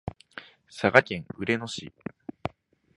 [0.67, 1.93] 佐賀県嬉野市